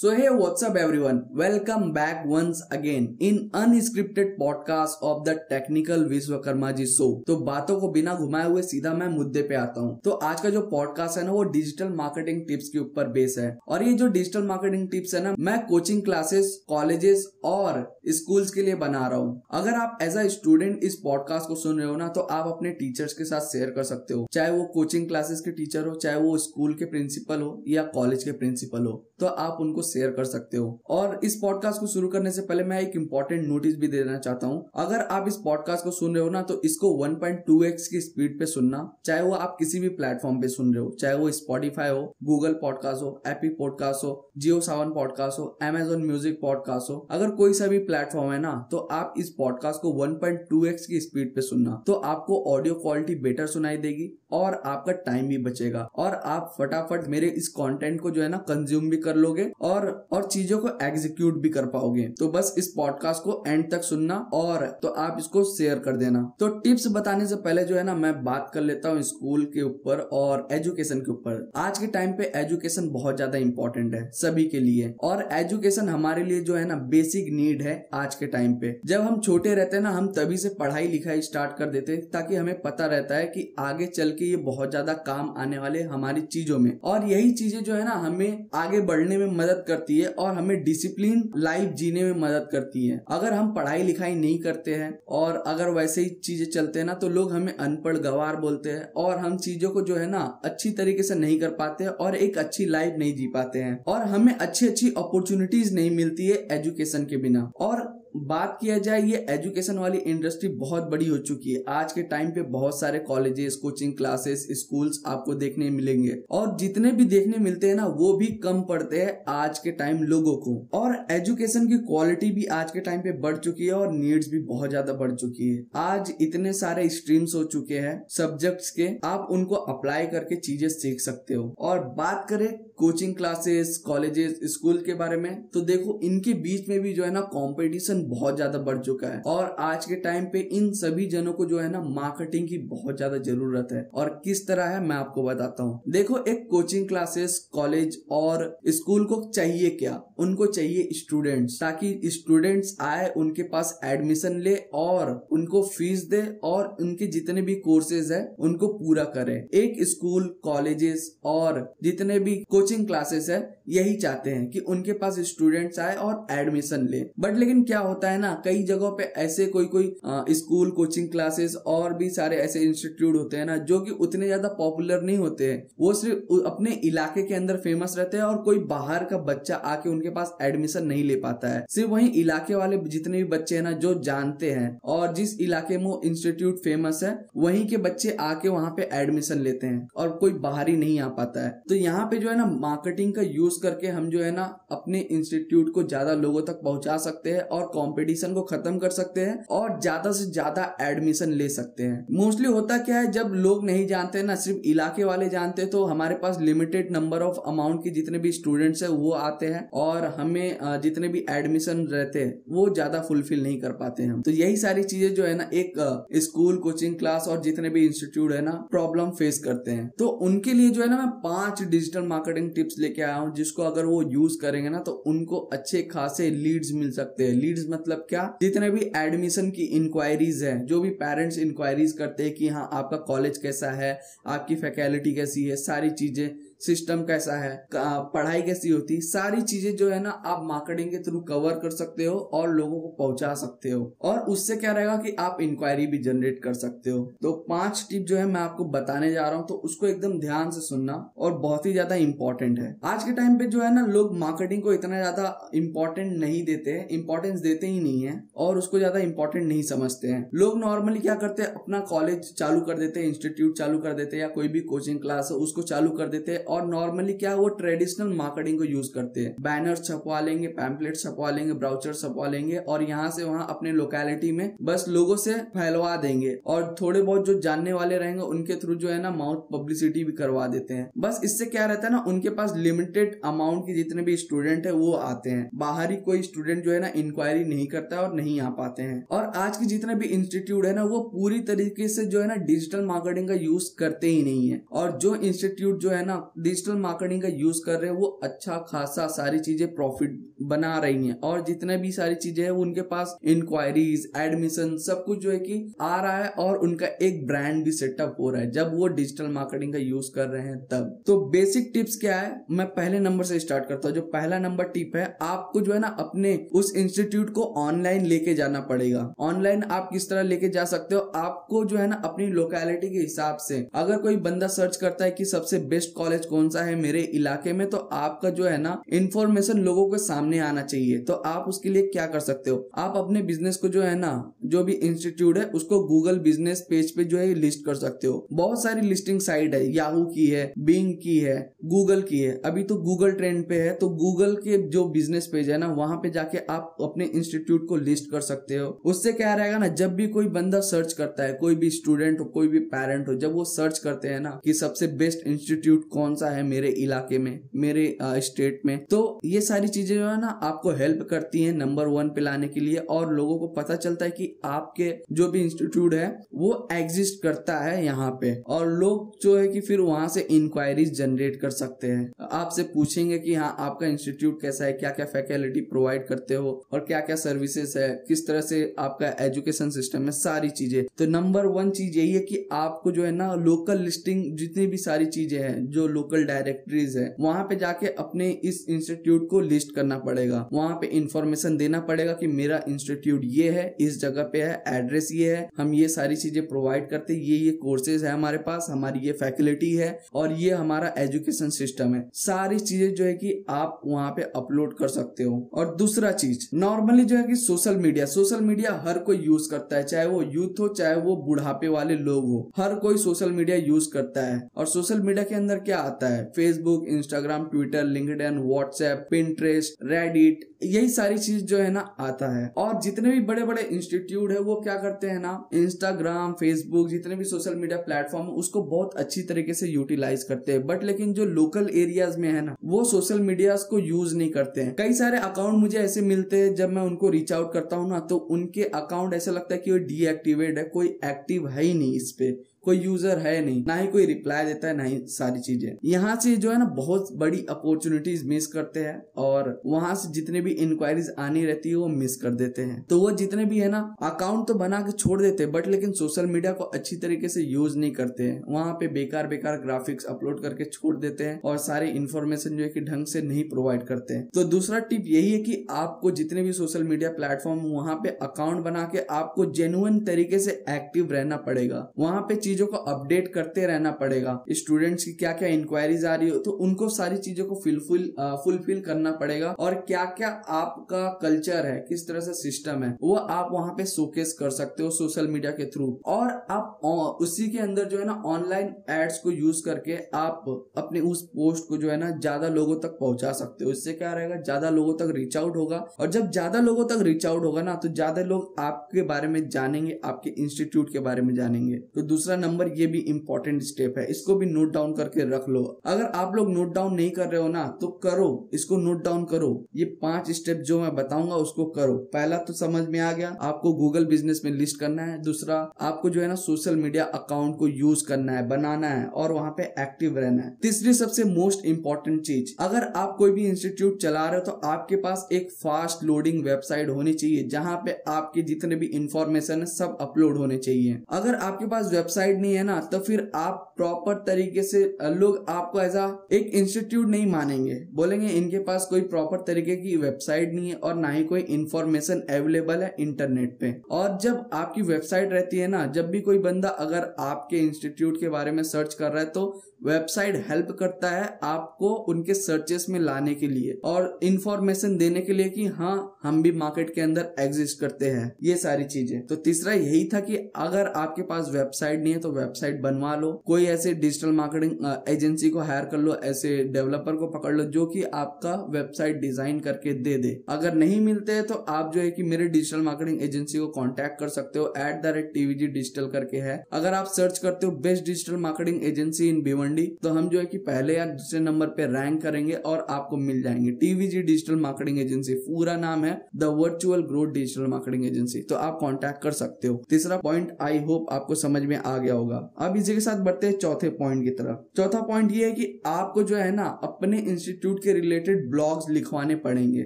[0.00, 1.26] So hey, what's up everyone?
[1.30, 7.78] Welcome back once again in unscripted podcast of the technical Vishwakarma ji show तो बातों
[7.80, 11.18] को बिना घुमाए हुए सीधा मैं मुद्दे पे आता हूँ। तो आज का जो पॉडकास्ट
[11.18, 14.88] है ना वो डिजिटल मार्केटिंग टिप्स के ऊपर बेस है। और ये जो डिजिटल मार्केटिंग
[14.90, 17.82] टिप्स है ना मैं कोचिंग क्लासेस कॉलेजेस और
[18.12, 21.78] स्कूल्स के लिए बना रहा हूँ। अगर आप एज अ स्टूडेंट इस पॉडकास्ट को सुन
[21.78, 24.64] रहे हो ना तो आप अपने टीचर्स के साथ शेयर कर सकते हो। चाहे वो
[24.74, 28.86] कोचिंग क्लासेस के टीचर हो चाहे वो स्कूल के प्रिंसिपल हो या कॉलेज के प्रिंसिपल
[28.86, 32.42] हो। तो आप उनको शेयर कर सकते हो। और इस पॉडकास्ट को शुरू करने से
[32.42, 36.14] पहले मैं एक इम्पोर्टेंट नोटिस भी देना चाहता हूँ। अगर आप इस पॉडकास्ट को सुन
[36.14, 39.88] रहे हो ना तो इसको 1.2x की स्पीड पे सुनना। चाहे वो आप किसी भी
[39.90, 44.30] प्लेटफॉर्म पे सुन रहे हो, चाहे वो स्पॉटिफाई हो गूगल पॉडकास्ट हो एपी पॉडकास्ट हो
[44.38, 48.54] जियो सावन पॉडकास्ट हो एमेजोन म्यूज़िक पॉडकास्ट हो, अगर कोई सा भी प्लेटफॉर्म है ना
[48.70, 53.46] तो आप इस पॉडकास्ट को 1.2x की स्पीड पे सुनना। तो आपको ऑडियो क्वालिटी बेटर
[53.48, 58.22] सुनाई देगी। और आपका टाइम भी बचेगा। और आप फटाफट मेरे इस कंटेंट को जो
[58.22, 62.28] है ना कंज्यूम भी कर लोगे और और चीज़ों को एग्जीक्यूट भी कर पाओगे। तो
[62.30, 66.48] बस इस पॉडकास्ट को एंड तक सुनना और तो आप इसको शेयर कर देना। तो
[66.60, 69.98] टिप्स बताने से पहले जो है ना मैं बात कर लेता हूँ स्कूल के ऊपर
[70.12, 74.60] और एजुकेशन के ऊपर। आज के टाइम पे एजुकेशन बहुत ज़्यादा इंपॉर्टेंट है सभी के
[74.60, 78.78] लिए। और एजुकेशन हमारे लिए जो है ना बेसिक नीड है आज के टाइम पे।
[78.86, 82.36] जब हम छोटे रहते हैं ना, हम तभी से पढ़ाई लिखाई स्टार्ट कर देते ताकि
[82.36, 86.20] हमें पता रहता है कि आगे चल के ये बहुत ज़्यादा काम आने वाले हमारी
[86.22, 90.08] चीज़ों में। और यही चीज़ें जो है ना, हमें आगे बढ़ने में मदद करती है
[90.10, 94.74] और हमें डिसिप्लिन लाइफ जीने में मदद करती है। अगर हम पढ़ाई लिखाई नहीं करते
[94.74, 98.70] हैं और अगर वैसे ही चीज़ें चलते हैं ना तो लोग हमें अनपढ़, गवार बोलते
[98.70, 102.16] हैं और हम चीज़ों को जो है ना, अच्छी तरीके से नहीं कर पाते और
[102.16, 106.46] एक अच्छी लाइफ नहीं जी पाते हैं। और हमें अच्छी अच्छी अपॉर्चुनिटीज़ नहीं मिलती है
[106.52, 111.52] एजुकेशन के बिना। और बात किया जाए, ये एजुकेशन वाली इंडस्ट्री बहुत बड़ी हो चुकी
[111.52, 116.56] है। आज के टाइम पे बहुत सारे कॉलेजेस कोचिंग क्लासेस स्कूल्स आपको देखने मिलेंगे। और
[116.56, 120.36] जितने भी देखने मिलते हैं ना, वो भी कम पड़ते हैं आज के टाइम लोगों
[120.36, 124.28] को। और एजुकेशन की क्वालिटी भी आज के टाइम पे बढ़ चुकी है और नीड्स
[124.30, 128.88] भी बहुत ज़्यादा बढ़ चुकी है। आज इतने सारे स्ट्रीम्स हो चुके हैं सब्जेक्ट्स के,
[129.04, 134.82] आप उनको अप्लाई करके चीज़ें सीख सकते हो। और बात करें कोचिंग क्लासेस कॉलेजेस स्कूल
[134.82, 138.58] के बारे में तो देखो, इनके बीच में भी जो है ना कॉम्पिटिशन बहुत ज़्यादा
[138.60, 141.80] बढ़ चुका है और आज के टाइम पे इन सभी जनों को जो है ना
[141.90, 146.18] मार्केटिंग की बहुत ज़्यादा ज़रूरत है। और किस तरह है, मैं आपको बताता हूँ। देखो,
[146.24, 150.00] एक कोचिंग क्लासेस कॉलेज और स्कूल को चाहिए क्या?
[150.18, 156.76] उनको चाहिए स्टूडेंट्स ताकि स्टूडेंट्स आए, उनके पास एडमिशन ले और उनको फ़ीस दे और
[156.80, 162.86] उनके जितने भी कोर्सेज है, उनको पूरा करे। एक स्कूल कॉलेजेस और जितने भी कोचिंग
[162.86, 167.62] क्लासेस है, यही चाहते हैं कि उनके पास स्टूडेंट्स आए और एडमिशन ले। बट लेकिन
[167.64, 169.94] क्या होता है ना, कई जगहों पे ऐसे कोई कोई
[170.34, 174.48] स्कूल, कोचिंग क्लासेस और भी सारे ऐसे इंस्टीट्यूट होते हैं ना, जो कि उतने ज़्यादा
[174.58, 178.58] पॉपुलर नहीं होते हैं। वो सिर्फ़ अपने इलाके के अंदर फ़ेमस रहते हैं और कोई
[178.66, 182.76] बाहर का बच्चा आके उनके पास एडमिशन नहीं ले पाता है। सिर्फ़ वही इलाके वाले
[182.88, 187.10] जितने भी बच्चे हैं ना, जो जानते हैं और जिस इलाके में इंस्टीट्यूट फ़ेमस है,
[187.36, 191.44] वहीं के बच्चे आके वहाँ पे एडमिशन लेते हैं और कोई बाहरी नहीं आ पाता
[191.44, 194.44] है। तो यहाँ पे जो है ना, मार्केटिंग का यूज़ करके हम जो है ना,
[194.72, 199.20] अपने इंस्टीट्यूट को ज़्यादा लोगों तक पहुँचा सकते हैं और कंपटीशन को खत्म कर सकते
[199.22, 203.64] हैं और ज़्यादा से ज़्यादा एडमिशन ले सकते हैं। मोस्टली होता क्या है, जब लोग
[203.66, 207.90] नहीं जानते ना, सिर्फ़ इलाके वाले जानते तो हमारे पास लिमिटेड नंबर ऑफ़ अमाउंट के
[207.92, 212.68] जितने भी स्टूडेंट्स है, वो आते हैं और हमें जितने भी एडमिशन रहते हैं, वो
[212.70, 215.72] ज़्यादा फुलफिल नहीं कर पाते हैं तो यही सारी चीज़ें जो है ना, एक
[216.20, 220.52] स्कूल कोचिंग क्लास और जितने भी इंस्टीट्यूट है ना प्रॉब्लम फेस करते हैं। तो उनके
[220.52, 224.02] लिए जो है ना, मैं पाँच डिजिटल मार्केटिंग टिप्स लेके आया हूँ, जिसको अगर वो
[224.04, 228.38] यूज़ करेंगे ना तो उनको अच्छे खासे लीड्स मिल सकते हैं। लीड्स मतलब क्या?
[228.42, 232.96] जितने भी एडमिशन की इंक्वायरीज है, जो भी पेरेंट्स इंक्वायरीज करते हैं कि हाँ आपका
[232.96, 238.94] कॉलेज कैसा है, आपकी फैकल्टी कैसी है, सारी चीज़ें सिस्टम कैसा है पढ़ाई कैसी होती
[238.94, 242.48] है सारी चीज़ें जो है ना, आप मार्केटिंग के थ्रू कवर कर सकते हो और
[242.50, 246.54] लोगों को पहुँचा सकते हो। और उससे क्या रहेगा कि आप इंक्वायरी भी जनरेट कर
[246.54, 249.86] सकते हो। तो पाँच टिप जो है मैं आपको बताने जा रहा हूँ तो उसको
[249.86, 253.62] एकदम ध्यान से सुनना और बहुत ही ज़्यादा इंपॉर्टेंट है। आज के टाइम पे जो
[253.62, 258.02] है ना, लोग मार्केटिंग को इतना ज़्यादा इंपॉर्टेंट नहीं देते हैं इंपॉर्टेंस देते ही नहीं
[258.02, 262.32] है और उसको ज़्यादा इंपॉर्टेंट नहीं समझते हैं। लोग नॉर्मली क्या करते हैं, अपना कॉलेज
[262.34, 265.36] चालू कर देते हैं इंस्टीट्यूट चालू कर देते हैं या कोई भी कोचिंग क्लास है,
[265.38, 269.34] उसको चालू कर देते हैं और नॉर्मली क्या वो ट्रेडिशनल मार्केटिंग को यूज़ करते हैं।
[269.40, 274.32] बैनर छपवा लेंगे पैम्पलेट छपवा लेंगे ब्राउचर छपवा लेंगे और यहाँ से वहाँ अपने लोकेलिटी
[274.32, 278.74] में बस लोगों से फैलवा देंगे और थोड़े बहुत जो जानने वाले रहेंगे उनके थ्रू
[278.74, 282.04] जो है ना माउथ पब्लिसिटी भी करवा देते हैं। बस इससे क्या रहता है ना,
[282.08, 286.64] उनके पास लिमिटेड अमाउंट के जितने भी स्टूडेंट है वो आते हैं। बाहरी कोई स्टूडेंट
[286.64, 289.94] जो है ना इंक्वायरी नहीं करता और नहीं आ पाते हैं। और आज के जितने
[289.94, 293.68] भी इंस्टीट्यूट है ना, वो पूरी तरीके से जो है ना डिजिटल मार्केटिंग का यूज़
[293.78, 297.78] करते ही नहीं है। और जो इंस्टीट्यूट जो है ना डिजिटल मार्केटिंग का यूज़ कर
[297.78, 302.14] रहे हैं, वो अच्छा खासा सारी चीज़ें प्रॉफिट बना रही हैं। और जितने भी सारी
[302.14, 306.56] चीज़ें हैं उनके पास इंक्वायरीज एडमिशन सब कुछ जो है कि आ रहा है और
[306.56, 310.28] उनका एक ब्रांड भी सेटअप हो रहा है। जब वो डिजिटल मार्केटिंग का यूज़ कर
[310.28, 312.44] रहे हैं, तब। तो बेसिक टिप्स क्या है?
[312.50, 315.78] मैं पहले नंबर से स्टार्ट करता हूँ। जो पहला नंबर टिप है, आपको जो है
[315.78, 320.64] ना अपने उस इंस्टीट्यूट को ऑनलाइन लेके जाना पड़ेगा। ऑनलाइन आप किस तरह लेके जा
[320.64, 321.00] सकते हो?
[321.00, 325.10] आपको जो है ना अपनी लोकेलिटी के हिसाब से। अगर कोई बंदा सर्च करता है
[325.10, 328.80] कि सबसे बेस्ट कॉलेज कौन सा है मेरे इलाके में तो आपका जो है ना
[328.92, 332.68] इन्फॉर्मेशन लोगों के सामने आना चाहिए। तो आप उसके लिए क्या कर सकते हो?
[332.76, 334.12] आप अपने बिज़नेस को जो है ना,
[334.44, 338.26] जो भी इंस्टीट्यूट है, उसको गूगल बिज़नेस पेज पे जो है लिस्ट कर सकते हो।
[338.32, 342.62] बहुत सारी लिस्टिंग साइट है याहू की है बिंग की है गूगल की है। अभी
[342.62, 346.10] तो गूगल ट्रेंड पे है तो गूगल के जो बिज़नेस पेज है ना, वहाँ पे
[346.10, 350.06] जाके आप अपने इंस्टीट्यूट को लिस्ट कर सकते हो। उससे क्या रहेगा ना, जब भी
[350.08, 353.44] कोई बंदा सर्च करता है, कोई भी स्टूडेंट हो, कोई भी पेरेंट हो, जब वो
[353.46, 357.96] सर्च करते हैं ना कि सबसे बेस्ट इंस्टीट्यूट कौन सा है मेरे इलाके में, मेरे
[358.22, 358.76] स्टेट में?
[358.86, 362.48] तो ये सारी चीज़ें जो है ना, आपको हेल्प करती हैं नंबर वन पे लाने
[362.48, 366.68] के लिए और लोगों को पता चलता है कि आपके जो भी इंस्टीट्यूट है, वो
[366.72, 371.40] एग्जिस्ट करता है यहाँ पे और लोग जो है कि फिर वहाँ से इंक्वायरीज जनरेट
[371.40, 376.06] कर सकते हैं। आपसे पूछेंगे कि हाँ आपका इंस्टीट्यूट कैसा है क्या क्या फैकल्टी प्रोवाइड
[376.06, 380.50] करते हो और क्या क्या सर्विसेज़ है, किस तरह से आपका एजुकेशन सिस्टम है, सारी
[380.50, 384.66] चीज़ें। तो नंबर वन चीज़ यही है कि आपको जो है ना लोकल लिस्टिंग जितनी
[384.66, 389.40] भी सारी चीज़ें हैं, जो लोकल डायरेक्टरीज है, वहाँ पे जाके अपने इस इंस्टीट्यूट को
[389.40, 394.22] लिस्ट करना पड़ेगा। वहाँ पे इंफॉर्मेशन देना पड़ेगा कि मेरा इंस्टीट्यूट ये है, इस जगह
[394.22, 398.12] पे है एड्रेस ये है, हम ये सारी चीज़ें प्रोवाइड करते ये ये कोर्सेज है
[398.12, 403.04] हमारे पास, हमारी ये फैकल्टी है और ये हमारा एजुकेशन सिस्टम है। सारी चीज़ें जो
[403.04, 407.22] है कि आप वहाँ पे अपलोड कर सकते हो। और दूसरा चीज़ नॉर्मली जो है
[407.24, 410.94] कि सोशल मीडिया सोशल मीडिया हर कोई यूज़ करता है, चाहे वो यूथ हो, चाहे
[410.96, 415.24] वो बुढ़ापे वाले लोग हो, हर कोई सोशल मीडिया यूज़ करता है। और सोशल मीडिया
[415.24, 421.44] के अंदर क्या आता है। Facebook Instagram Twitter LinkedIn WhatsApp Pinterest Reddit यही सारी चीज़
[421.44, 425.06] जो है ना आता है। और जितने भी बड़े बड़े इंस्टीट्यूट है, वो क्या करते
[425.06, 430.22] हैं ना इंस्टाग्राम फेसबुक जितने भी सोशल मीडिया प्लेटफॉर्म उसको बहुत अच्छी तरीके से यूटिलाइज
[430.22, 434.16] करते हैं। बट लेकिन जो लोकल एरियाज़ में है ना, वो सोशल मीडिया को यूज़
[434.16, 437.52] नहीं करते हैं। कई सारे अकाउंट मुझे ऐसे मिलते हैं, जब मैं उनको रीच आउट
[437.52, 441.48] करता हूँ ना तो उनके अकाउंट ऐसा लगता है कि वो डीएक्टिवेट है, कोई एक्टिव
[441.48, 442.30] है ही नहीं इस पे।
[442.64, 446.16] कोई यूज़र है नहीं, ना ही कोई रिप्लाई देता है, ना ही सारी चीज़ें। यहाँ
[446.16, 450.50] से जो है ना, बहुत बड़ी अपॉर्चुनिटीज़ मिस करते हैं और वहाँ से जितने भी
[450.52, 453.78] इंक्वायरीज आनी रहती है, वो मिस कर देते हैं। तो वो जितने भी है ना
[454.02, 457.42] अकाउंट तो बना के छोड़ देते हैं बट लेकिन सोशल मीडिया को अच्छी तरीके से
[457.42, 461.56] यूज़ नहीं करते हैं। वहाँ पे बेकार बेकार ग्राफिक्स अपलोड करके छोड़ देते हैं और
[461.58, 465.32] सारे इन्फॉर्मेशन जो है कि ढंग से नहीं प्रोवाइड करते हैं। तो दूसरा टिप यही
[465.32, 469.98] है कि आपको जितने भी सोशल मीडिया प्लेटफॉर्म वहाँ पे अकाउंट बना के आपको जेन्युन
[470.04, 475.12] तरीके से एक्टिव रहना पड़ेगा। वहाँ पे चीज़ों को अपडेट करते रहना पड़ेगा। स्टूडेंट्स की
[475.14, 478.08] क्या क्या इंक्वायरीज आ रही हो तो उनको सारी चीज़ों को फुलफिल
[478.44, 483.14] फुलफिल करना पड़ेगा। और क्या क्या आपका कल्चर है, किस तरह से सिस्टम है, वो
[483.14, 486.80] आप वहाँ पे शोकेस कर सकते हो सोशल मीडिया के थ्रू और आप
[487.20, 490.44] उसी के अंदर जो है ना ऑनलाइन एड्स को यूज़ करके आप
[490.78, 494.12] अपने उस पोस्ट को जो है ना, ज़्यादा लोगों तक पहुँचा सकते हो। इससे क्या
[494.14, 497.62] रहेगा, ज़्यादा लोगों तक रीच आउट होगा। और जब ज़्यादा लोगों तक रीच आउट होगा
[497.62, 502.02] ना तो ज़्यादा लोग आपके बारे में जानेंगे, आपके इंस्टीट्यूट के बारे में जानेंगे। तो
[502.04, 506.04] दूसरा नंबर ये भी इंपॉर्टेंट स्टेप है। इसको भी नोट डाउन करके रख लो। अगर
[506.04, 509.50] आप लोग नोट डाउन नहीं कर रहे हो ना तो करो। इसको नोट डाउन करो।
[509.76, 513.72] ये पाँच स्टेप जो मैं बताऊँगा, उसको करो। पहला तो समझ में आ गया। आपको
[513.74, 517.68] गूगल बिज़नेस में लिस्ट करना है। दूसरा, आपको जो है ना सोशल मीडिया अकाउंट को
[517.68, 522.20] यूज़ करना है, बनाना है और वहाँ पे एक्टिव रहना है। तीसरी सबसे मोस्ट इम्पोर्टेंट
[522.22, 526.42] चीज़, अगर आप कोई भी इंस्टीट्यूट चला रहे हो तो आपके पास एक फास्ट लोडिंग
[526.44, 531.34] वेबसाइट होनी चाहिए, जहाँ पे आपके जितने भी इंफॉर्मेशन है, सब अपलोड होने चाहिए। अगर
[531.34, 535.96] आपके पास वेबसाइट नहीं है ना तो फिर आप प्रॉपर तरीके से लोग आपको एज
[536.32, 540.94] एक इंस्टीट्यूट नहीं मानेंगे। बोलेंगे इनके पास कोई प्रॉपर तरीके की वेबसाइट नहीं है और
[540.96, 545.86] ना ही कोई इंफॉर्मेशन अवेलेबल है इंटरनेट पे। और जब आपकी वेबसाइट रहती है ना,
[545.86, 549.62] जब भी कोई बंदा अगर आपके इंस्टीट्यूट के बारे में सर्च कर रहा है तो
[549.84, 555.32] वेबसाइट हेल्प करता है आपको उनके सर्चेस में लाने के लिए और इंफॉर्मेशन देने के
[555.32, 559.36] लिए कि हाँ हम भी मार्केट के अंदर एग्जिस्ट करते हैं। ये सारी चीज़ें। तो
[559.38, 563.64] तीसरा यही था कि अगर आपके पास वेबसाइट नहीं है तो वेबसाइट बनवा लो। कोई
[563.66, 568.02] ऐसे डिजिटल मार्केटिंग एजेंसी को हायर कर लो, ऐसे डेवलपर को पकड़ लो, जो कि
[568.04, 572.22] आपका वेबसाइट डिज़ाइन करके दे दे। अगर नहीं मिलते हैं तो आप जो है कि
[572.24, 576.36] मेरे डिजिटल मार्केटिंग एजेंसी को कॉन्टेक्ट कर सकते हो at the rate TVG digital करके
[576.38, 580.38] है। अगर आप सर्च करते हो best digital marketing agency in Bhiwandi तो हम जो
[580.38, 584.56] है कि पहले या दूसरे नंबर पे रैंक करेंगे और आपको मिल जाएँगे। टीवीजी डिजिटल
[584.60, 589.32] मार्केटिंग एजेंसी पूरा नाम है the virtual growth digital marketing agency तो आप कॉन्टेक्ट कर
[589.34, 592.94] सकते हो। तीसरा पॉइंट आई होप आपको समझ में आ गया। गया होगा। अब इसी
[592.94, 596.36] के साथ बढ़ते हैं चौथे पॉइंट की तरफ़। चौथा पॉइंट ये है कि आपको जो
[596.36, 599.84] है ना, अपने इंस्टीट्यूट के रिलेटेड ब्लॉग्स लिखवाने पड़ेंगे।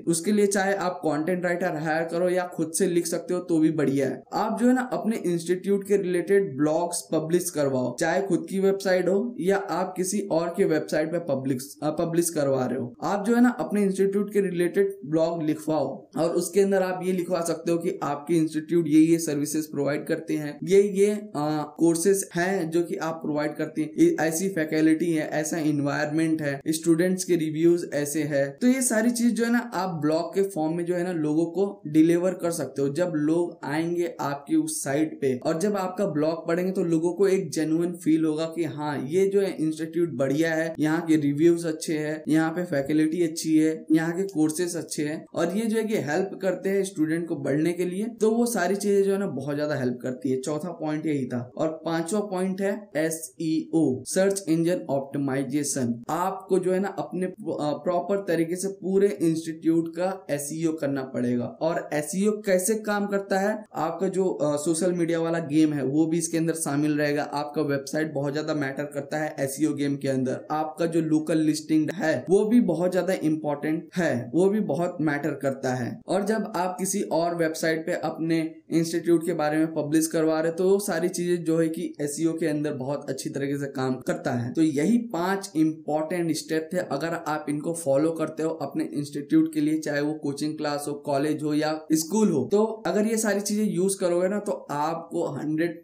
[0.08, 3.58] उसके लिए चाहे आप कंटेंट राइटर हायर करो या खुद से लिख सकते हो तो
[3.58, 8.22] भी बढ़िया है। आप जो है ना, अपने इंस्टीट्यूट के रिलेटेड ब्लॉग्स पब्लिश करवाओ। चाहे
[8.22, 12.78] खुद की वेबसाइट हो या आप किसी और के वेबसाइट पे पब्लिश पब्लिश करवा रहे
[12.78, 17.00] हो। आप जो है ना, अपने इंस्टीट्यूट के रिलेटेड ब्लॉग लिखवाओ और उसके अंदर आप
[17.04, 21.18] ये लिखवा सकते हो कि आपके इंस्टीट्यूट ये ये सर्विसेज़ प्रोवाइड करते हैं। ये ये
[21.34, 27.24] कोर्सेज हैं जो कि आप प्रोवाइड करते हैं। ऐसी फैकल्टी है, ऐसा इन्वायरमेंट है। स्टूडेंट्स
[27.24, 30.76] के रिव्यूज़ ऐसे है। तो ये सारी चीज़ जो है ना, आप ब्लॉग के फॉर्म
[30.76, 34.82] में जो है ना, लोगों को डिलीवर कर सकते हो। जब लोग आएँगे आपकी उस
[34.84, 38.64] साइट पे और जब आपका ब्लॉग पढ़ेंगे तो लोगों को एक जेनुअन फील होगा कि
[38.66, 43.22] हाँ ये जो है इंस्टीट्यूट बढ़िया है। यहाँ के रिव्यूज़ अच्छे है, यहाँ पे फैकल्टी
[43.22, 46.82] अच्छी है, यहाँ के कोर्सेस अच्छे हैं और ये जो है कि हेल्प करते हैं
[46.84, 49.98] स्टूडेंट को बढ़ने के लिए तो वो सारी चीज़ें जो है ना, बहुत ज़्यादा हेल्प
[50.02, 51.68] करती है। चौथा पॉइंट यही था और
[52.04, 58.68] पांचवा पॉइंट है एसईओ सर्च इंजन ऑप्टिमाइजेशन आपको जो है ना अपने प्रॉपर तरीके से
[58.80, 63.54] पूरे इंस्टीट्यूट का एस e करना पड़ेगा। और एस e कैसे काम करता है?
[63.76, 64.26] आपका जो
[64.64, 68.54] सोशल मीडिया वाला गेम है, वो भी इसके अंदर शामिल रहेगा। आपका वेबसाइट बहुत ज़्यादा
[68.56, 72.60] मैटर करता है एसईओ गेम e के अंदर। आपका जो लोकल लिस्टिंग है, वो भी
[72.64, 77.34] बहुत ज़्यादा इंपॉर्टेंट है। वो भी बहुत मैटर करता है। और जब आप किसी और
[77.36, 78.40] वेबसाइट पे अपने
[78.74, 82.26] इंस्टीट्यूट के बारे में पब्लिश करवा रहे तो सारी चीज़ें जो है कि एस e
[82.38, 86.78] के अंदर बहुत अच्छी तरीके से काम करता है। तो यही पाँच इंपॉर्टेंट स्टेप थे।
[86.78, 90.94] अगर आप इनको फॉलो करते हो अपने इंस्टीट्यूट के लिए, चाहे वो कोचिंग क्लास हो
[91.06, 95.26] कॉलेज हो या स्कूल हो तो अगर ये सारी चीज़ें यूज़ करोगे ना तो आपको
[95.30, 95.82] हंड्रेड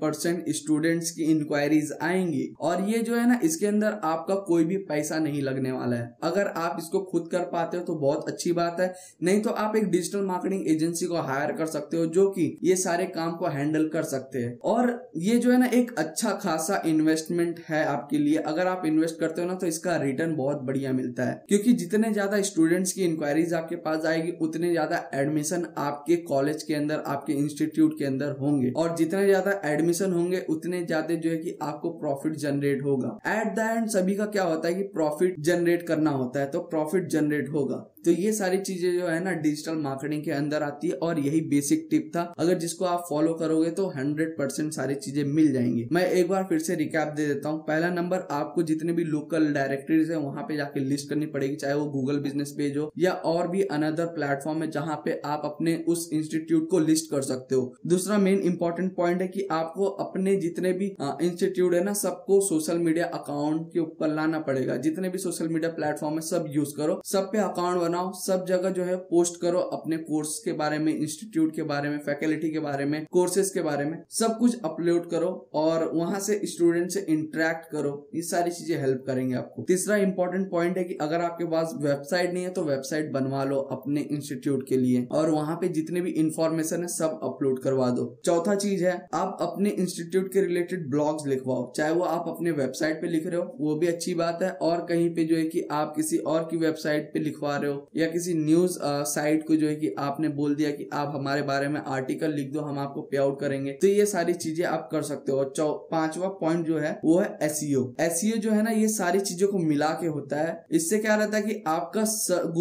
[0.51, 5.19] स्टूडेंट्स की इंक्वायरीज आएँगी। और ये जो है ना, इसके अंदर आपका कोई भी पैसा
[5.19, 8.81] नहीं लगने वाला है। अगर आप इसको खुद कर पाते हो तो बहुत अच्छी बात
[8.81, 8.93] है।
[9.23, 12.77] नहीं तो आप एक डिजिटल मार्केटिंग एजेंसी को हायर कर सकते हो, जो कि ये
[12.77, 16.81] सारे काम को हैंडल कर सकते हैं। और ये जो है ना, एक अच्छा खासा
[16.87, 20.93] इन्वेस्टमेंट है आपके लिए। अगर आप इन्वेस्ट करते हो ना तो इसका रिटर्न बहुत बढ़िया
[20.93, 26.17] मिलता है। क्योंकि जितने ज़्यादा स्टूडेंट्स की इंक्वायरीज आपके पास आएगी, उतने ज़्यादा एडमिशन आपके
[26.25, 31.15] कॉलेज के अंदर, आपके इंस्टीट्यूट के अंदर होंगे। और जितने ज़्यादा एडमिशन होंगे, उतने ज़्यादा
[31.17, 34.75] जो है कि आपको प्रॉफिट जनरेट होगा। एट द एंड सभी का क्या होता है
[34.75, 39.07] कि प्रॉफिट जनरेट करना होता है तो प्रॉफिट जनरेट होगा। तो ये सारी चीज़ें जो
[39.07, 42.85] है ना डिजिटल मार्केटिंग के अंदर आती है और यही बेसिक टिप था। अगर जिसको
[42.85, 46.75] आप फॉलो करोगे तो हंड्रेड परसेंट सारी चीज़ें मिल जाएँगी। मैं एक बार फिर से
[46.75, 50.81] रिकैप दे देता हूँ। पहला नंबर आपको जितने भी लोकल डायरेक्टरीज है, वहाँ पे जाके
[50.81, 54.71] लिस्ट करनी पड़ेगी, चाहे वो गूगल बिज़नेस पेज हो या और भी अनदर प्लेटफॉर्म है
[54.71, 59.21] जहाँ पे आप अपने उस इंस्टीट्यूट को लिस्ट कर सकते हो। दूसरा मेन इंपॉर्टेंट पॉइंट
[59.23, 64.15] है कि आपको अपने जितने भी इंस्टीट्यूट है ना, सबको सोशल मीडिया अकाउंट के ऊपर
[64.15, 68.13] लाना पड़ेगा। जितने भी सोशल मीडिया प्लेटफॉर्म है, सब यूज़ करो। सब पे अकाउंट बनाओ,
[68.15, 71.99] सब जगह जो है पोस्ट करो अपने कोर्स के बारे में इंस्टीट्यूट के बारे में
[72.01, 76.41] फैकल्टी के बारे में कोर्सेज के बारे में, सब कुछ अपलोड करो और वहाँ से
[76.47, 80.95] स्टूडेंट से इंटरेक्ट करो। ये सारी चीज़ें हेल्प करेंगे आपको। तीसरा इंपॉर्टेंट पॉइंट है कि
[81.01, 85.31] अगर आपके पास वेबसाइट नहीं है तो वेबसाइट बनवा लो अपने इंस्टीट्यूट के लिए और
[85.31, 89.71] वहाँ पे जितने भी इंफॉर्मेशन है, सब अपलोड करवा दो। चौथा चीज़ है, आप अपने
[89.73, 93.75] इंस्टीट्यूट के रिलेटेड ब्लॉग्स लिखवाओ। चाहे वो आप अपने वेबसाइट पे लिख रहे हो, वो
[93.77, 97.11] भी अच्छी बात है और कहीं पे जो है कि आप किसी और की वेबसाइट
[97.15, 100.71] पे लिखवा रहे हो या किसी न्यूज़ साइट को जो है कि आपने बोल दिया
[100.71, 104.07] कि आप हमारे बारे में आर्टिकल लिख दो, हम आपको पे आउट करेंगे। तो ये
[104.07, 108.37] सारी चीज़ें आप कर सकते हो। और पांचवा पॉइंट जो है, वो है एसईओ एसईओ
[108.37, 111.37] e जो है ना, ये सारी चीज़ों को मिला के होता है। इससे क्या रहता
[111.37, 112.05] है कि आपका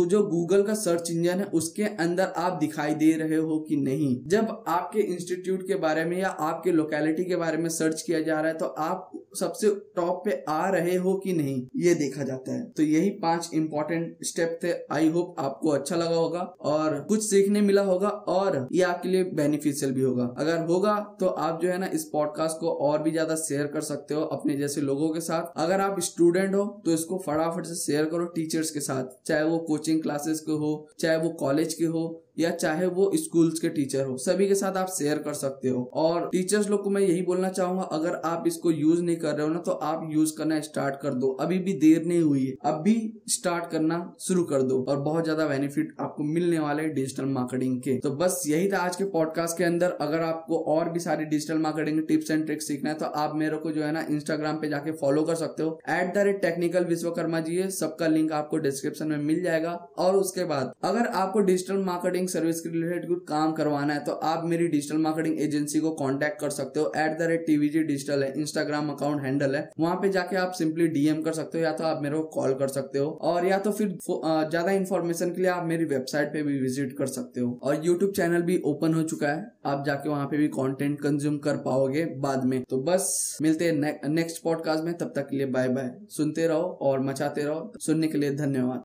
[0.06, 4.16] जो गूगल का सर्च इंजन है, उसके अंदर आप दिखाई दे रहे हो कि नहीं।
[4.28, 8.40] जब आपके इंस्टीट्यूट के बारे में या आपके लोकेलिटी के बारे में सर्च किया जा
[8.42, 12.54] रहा है तो आप सबसे टॉप पे आ रहे हो कि नहीं, ये देखा जाता
[12.54, 17.24] है। तो यही पाँच इंपॉर्टेंट स्टेप थे। आई होप आपको अच्छा लगा होगा और कुछ
[17.24, 21.70] सीखने मिला होगा और ये आपके लिए बेनिफिशियल भी होगा। अगर होगा तो आप जो
[21.70, 25.10] है ना, इस पॉडकास्ट को और भी ज़्यादा शेयर कर सकते हो अपने जैसे लोगों
[25.10, 29.06] के साथ। अगर आप स्टूडेंट हो तो इसको फटाफट से शेयर करो टीचर्स के साथ।
[29.28, 32.08] चाहे वो कोचिंग क्लासेस के हो, चाहे वो कॉलेज के हो
[32.40, 35.84] या चाहे वो स्कूल्स के टीचर हो, सभी के साथ आप शेयर कर सकते हो।
[35.96, 39.48] और टीचर्स लोग को मैं यही बोलना चाहूँगा, अगर आप इसको यूज़ नहीं कर रहे
[39.48, 42.54] हो ना तो आप यूज़ करना स्टार्ट कर दो। अभी भी देर नहीं हुई है,
[42.66, 42.96] अब भी
[43.30, 47.80] स्टार्ट करना शुरू कर दो। और बहुत ज़्यादा बेनिफिट आपको मिलने वाले है डिजिटल मार्केटिंग
[47.82, 51.26] के। तो बस यही था आज के पॉडकास्ट के अंदर। अगर आपको और भी सारी
[51.28, 54.58] digital marketing tips and tricks सीखना है तो आप मेरे को जो है ना इंस्टाग्राम
[54.58, 58.58] पे जाके फॉलो कर सकते हो। At the rate technical Vishwakarma ji सबका लिंक आपको
[58.60, 63.24] डिस्क्रिप्शन में मिल जाएगा। और उसके बाद, अगर आपको डिजिटल मार्केटिंग सर्विस के रिलेटेड कुछ
[63.28, 67.18] काम करवाना है तो आप मेरी डिजिटल मार्केटिंग एजेंसी को कॉन्टेक्ट कर सकते हो। At
[67.20, 71.22] the rate TVG digital है इंस्टाग्राम अकाउंट हैंडल है। वहाँ पे जाके आप सिंपली डीएम
[71.22, 73.72] कर सकते हो, या तो आप मेरे को कॉल कर सकते हो, और या तो
[73.72, 77.86] फिर ज़्यादा इन्फॉर्मेशन के लिए आप मेरी वेबसाइट पे भी विज़िट कर सकते हो। और
[77.86, 81.58] यूट्यूब चैनल भी ओपन हो चुका है, आप जाके वहाँ पे भी कंटेंट कंज्यूम कर
[81.60, 85.70] पाओगे बाद में। तो बस, मिलते हैं नेक्स्ट पॉडकास्ट में, तब तक के लिए बाय
[85.70, 88.78] बाय सुनते रहो और मचाते रहो। सुनने के लिए धन्यवाद।